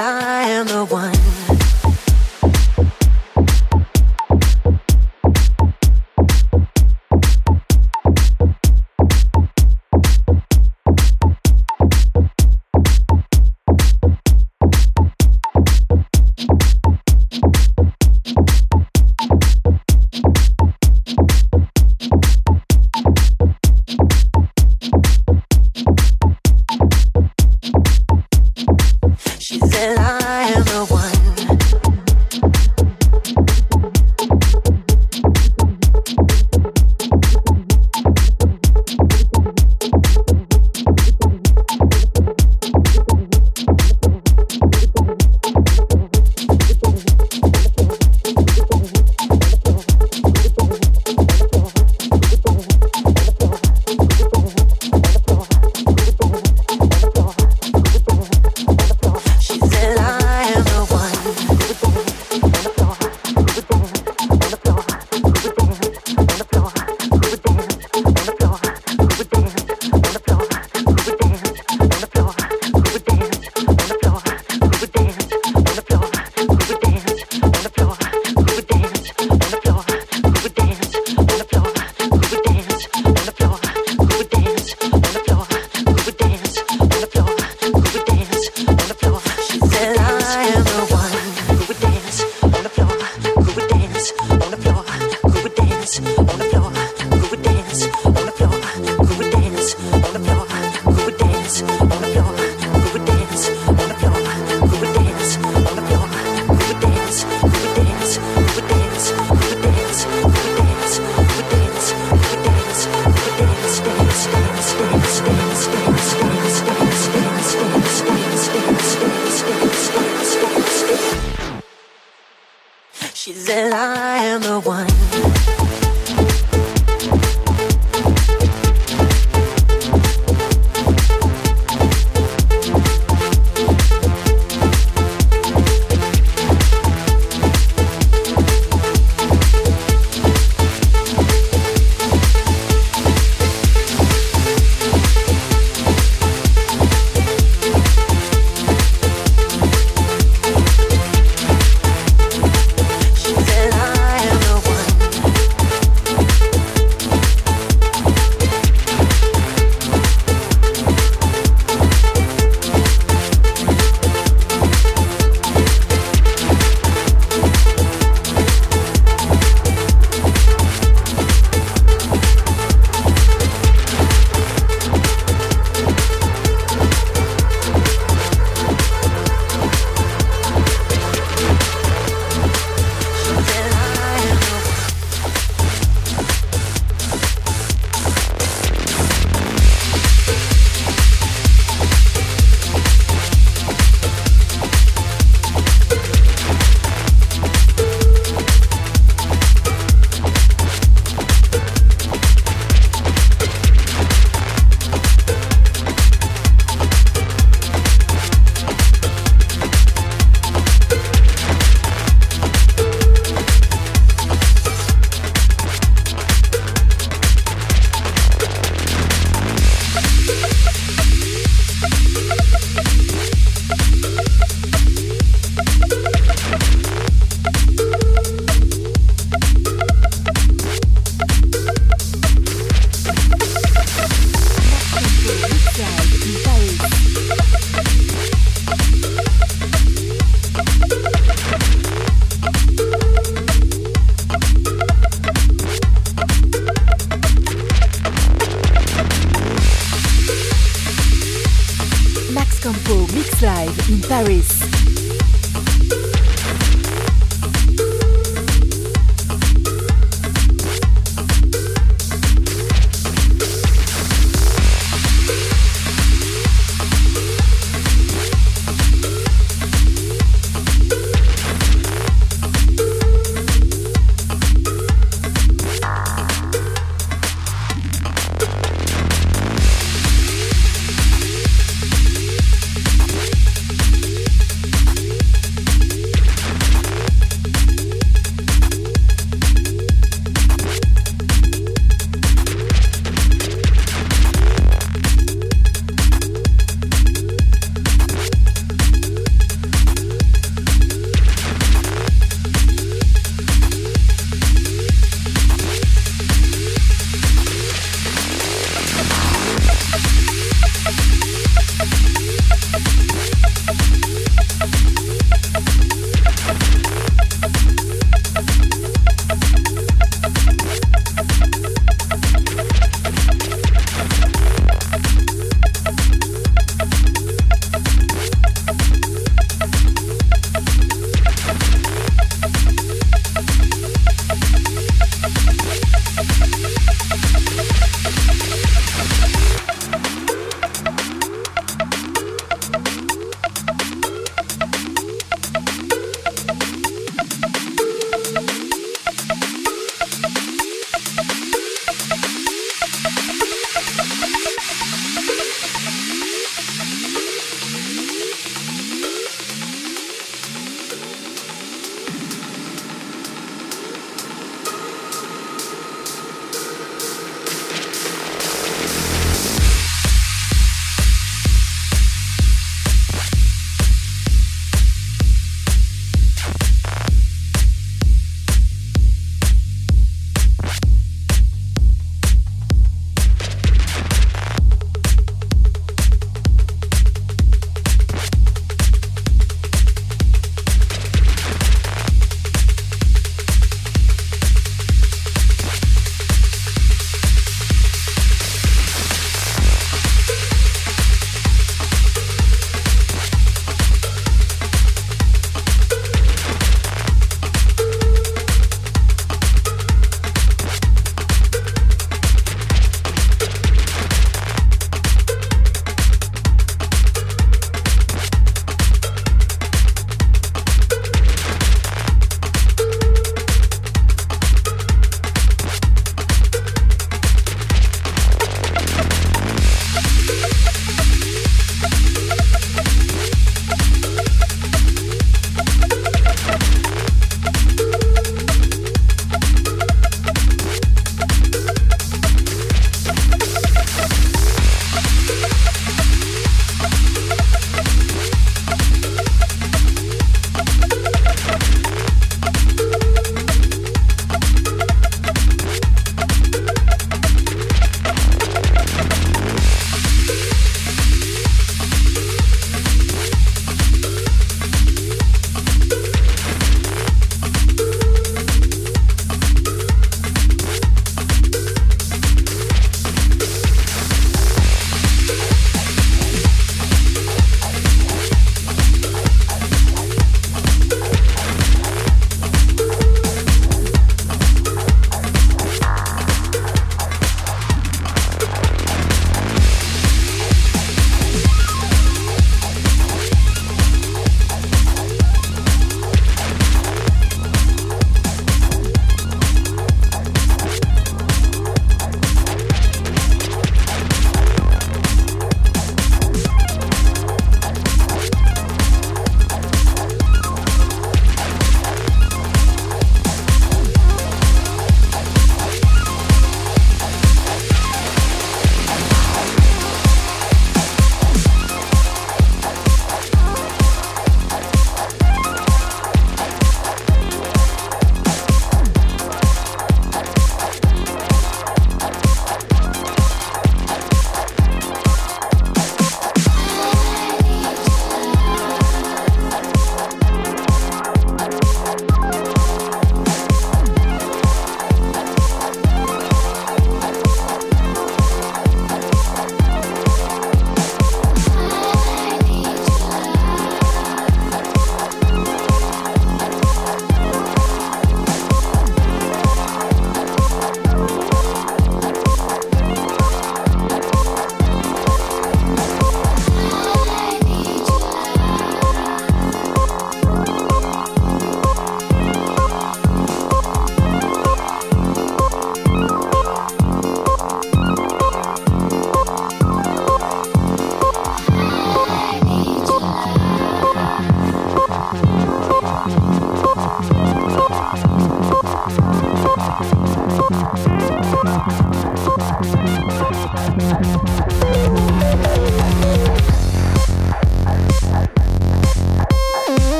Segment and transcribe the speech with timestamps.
[0.00, 1.17] I am the one.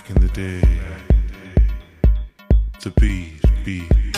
[0.00, 0.60] Back in the day.
[2.80, 4.09] The beat, beat,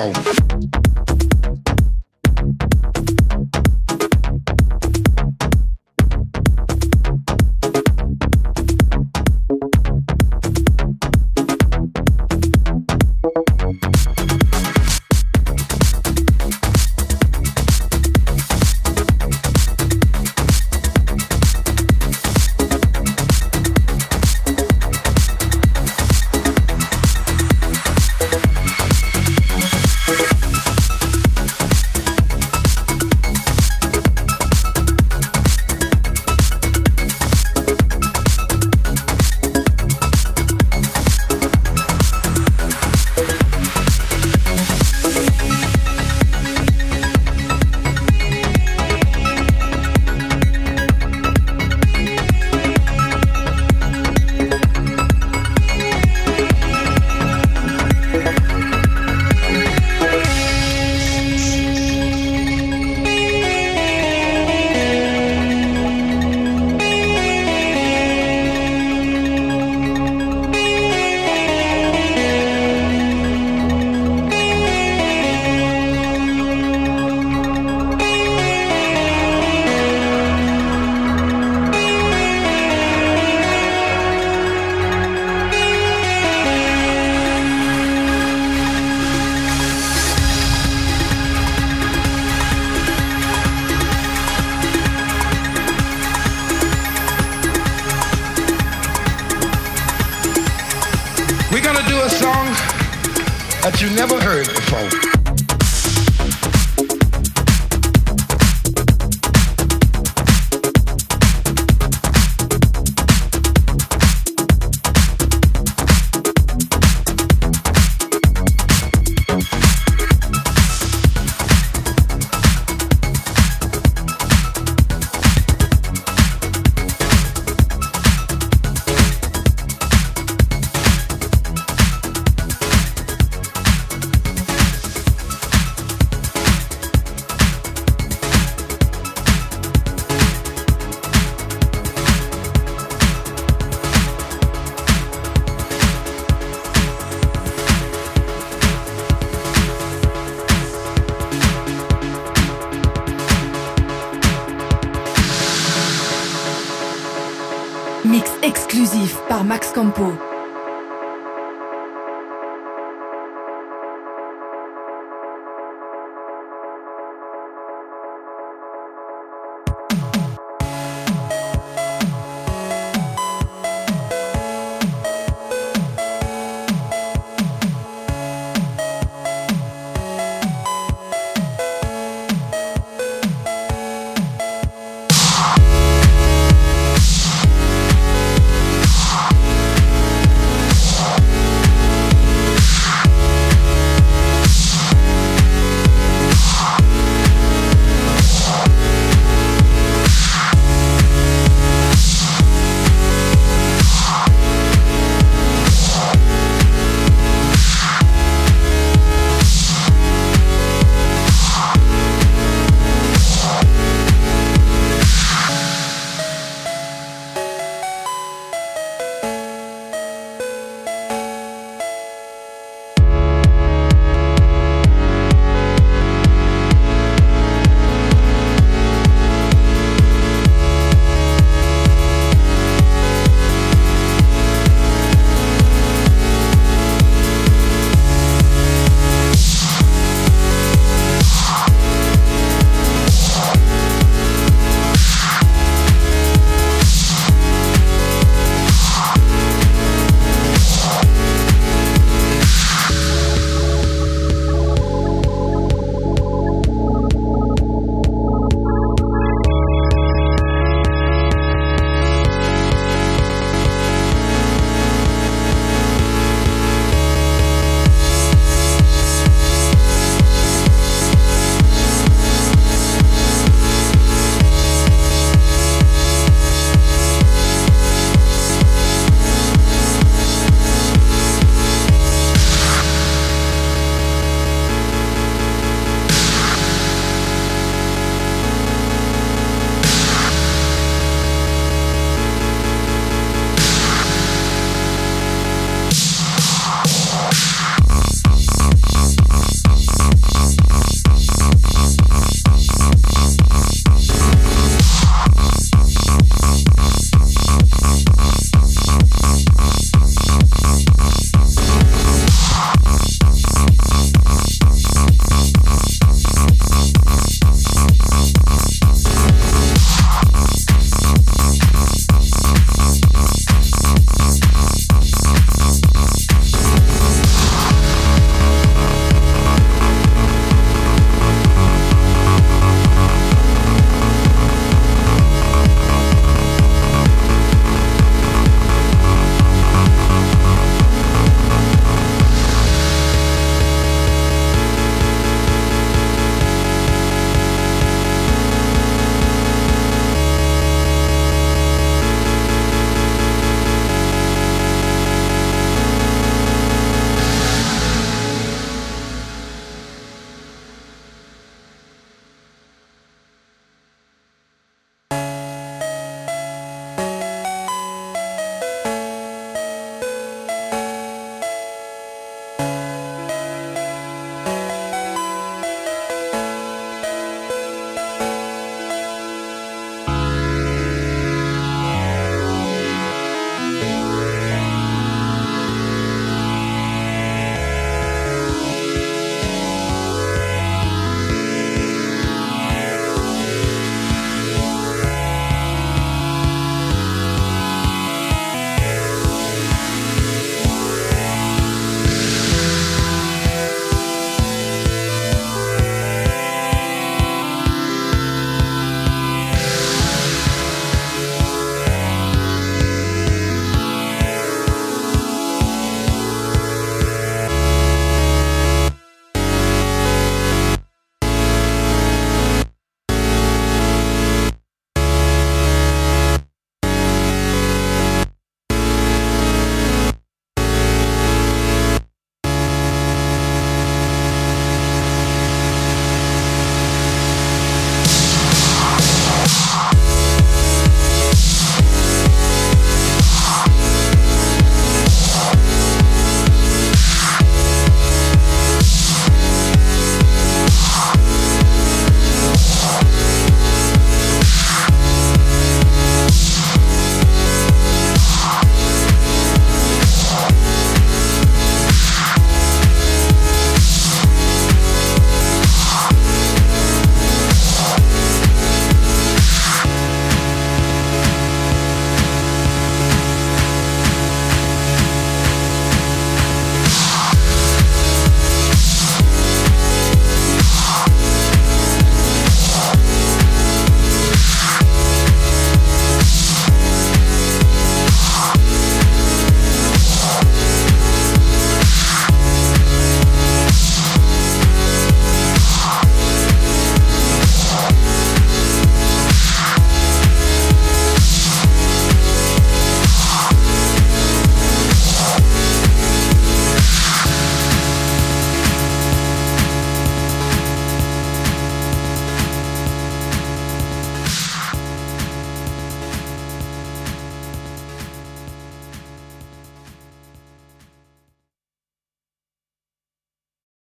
[0.00, 0.39] heard